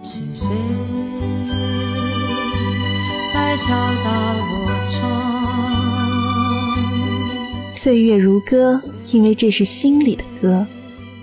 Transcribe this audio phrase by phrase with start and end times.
[0.00, 0.54] 是谁
[3.34, 4.10] 在敲打
[4.50, 5.02] 我窗？
[7.74, 8.80] 岁月如歌，
[9.10, 10.64] 因为这是心里的歌，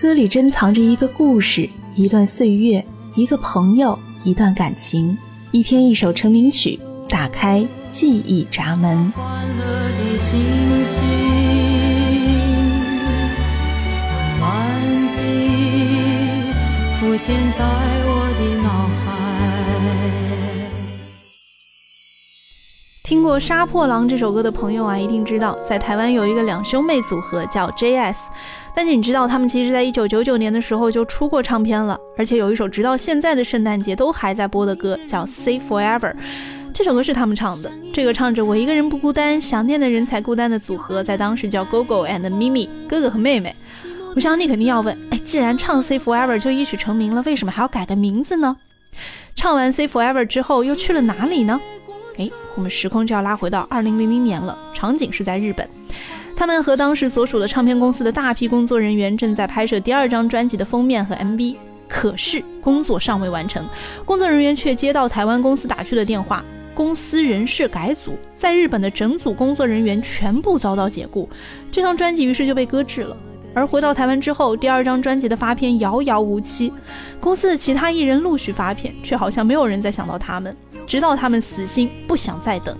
[0.00, 2.84] 歌里珍藏着一个故事，一段岁月，
[3.16, 5.18] 一个朋友，一段感情。
[5.50, 6.78] 一天一首成名曲，
[7.08, 9.10] 打开记忆闸门。
[9.12, 10.38] 欢乐的情
[10.88, 11.00] 景，
[17.00, 17.64] 浮现在
[18.06, 19.20] 我的脑海。
[23.04, 28.18] 听过《杀破狼》这首歌的朋友啊，一定知道，在台湾有一个两兄妹组合叫 J.S。
[28.72, 36.12] 但是你知道，他们其实在一九九九年的时候就出过唱片了，而且有一首直到现在的圣诞节都还在播的歌，叫《Say Forever》。
[36.72, 37.70] 这首歌是他们唱的。
[37.92, 43.52] 这个唱着“我一个人不孤单，想念的人才孤单”的组合，在当时叫 Gogo and Mimi，哥哥和妹妹。
[44.12, 48.56] 我想你肯定要问，哎，既然唱《Say Forever》就一曲成名了，为什么还要改个名字呢？
[49.36, 51.60] 唱完《Say Forever》之后，又去了哪里呢？
[52.18, 55.68] 哎，我们时空就要拉回到二零零零年了，场景是在日本。
[56.36, 63.64] 他们和当时所属的唱片公司的大批工作人员正在拍摄第二张专辑的封面和 MV，可是工作尚未完成，
[64.04, 71.28] 工作人员却接到台湾公司打去的电话，公司人事改组，在日本的整组工作人员全部遭到解雇，
[71.70, 73.16] 这张专辑于是就被搁置了。
[73.52, 76.72] 而回到台湾之后，第二张专辑的发片遥遥无期，
[77.20, 80.56] 公司的其他艺人陆续发片，却好像没有人再想到他们。
[80.86, 82.76] 直到他们死心不想再等，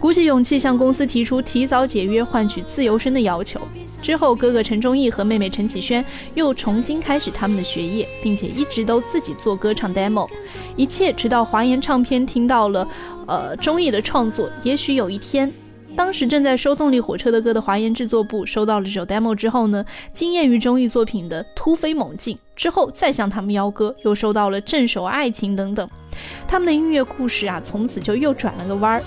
[0.00, 3.60] 鼓起勇气向公司提出提早解约换取自由身的要求。
[4.00, 10.28] 之后，哥哥陈忠义和妹妹陈绮萱又重新开始他们的学业，并且一直都自己做歌唱 demo。
[10.76, 12.88] 一切直到华研唱片听到了，
[13.26, 14.48] 呃，忠义的创作。
[14.64, 15.52] 也许有一天。
[15.94, 25.88] 当时正在收动力火车的歌的华研制作部收到了这首 demo 之后呢，惊艳于综艺作品的突飞猛进，之后再向他们邀歌，又收到了镇守爱情等等，
[26.48, 29.02] 他们的音乐故事啊，从此就又转了个弯儿。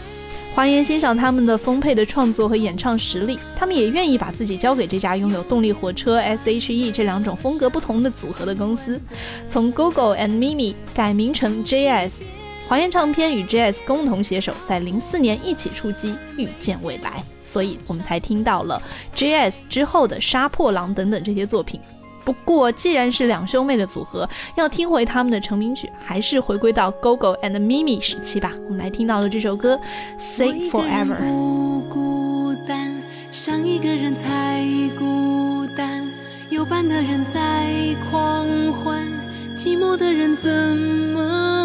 [0.53, 9.01] 华研欣赏他们的丰沛的创作和演唱实力，他们也愿意把自己交给这家拥有动力火车 S.H.E 这两种风格不同的组合的公司，
[9.49, 12.21] 从 Google and Mimi 改名成 J.S。
[12.67, 18.81] 华研唱片与 J.S 共同携手，在零四年一起出击，遇见未来，所以我们才听到了
[19.13, 21.79] J.S 之后的《杀破狼》等等这些作品。
[22.23, 24.27] 不过，既然是两兄妹的组合，
[24.57, 28.51] 要听回他们的成名曲，还是回归到 Gogo and Mimi 时期吧。
[28.65, 29.75] 我们来听到了这首歌
[30.19, 31.17] 《Say Forever》。
[31.19, 32.91] 不孤单，
[33.29, 34.65] 想一个人才
[34.97, 36.03] 孤单，
[36.49, 38.43] 有伴的人在狂
[38.73, 39.07] 欢，
[39.55, 41.64] 寂寞的人怎么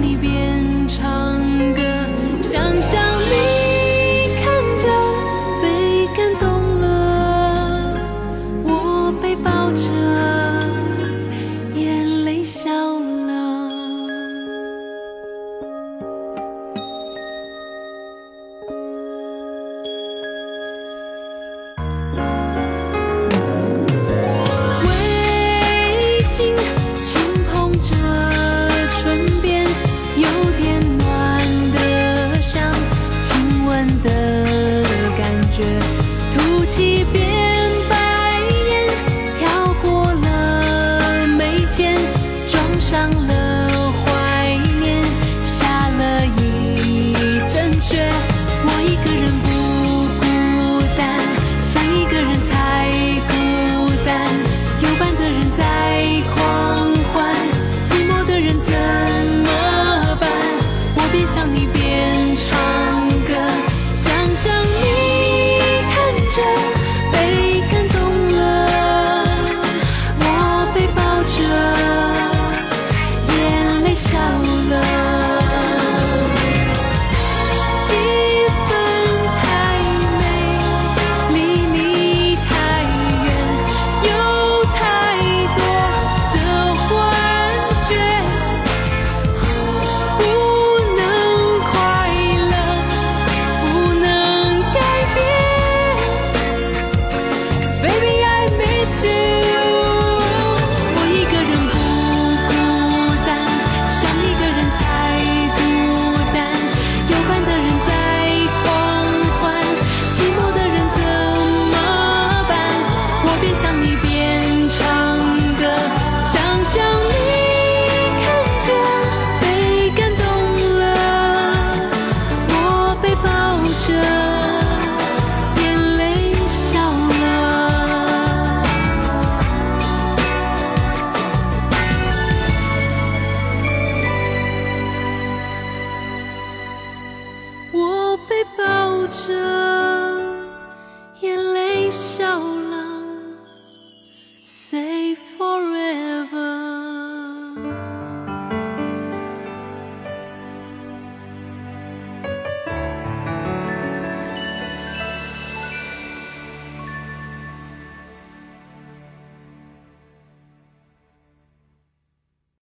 [0.00, 1.41] 你变长。
[47.92, 48.31] share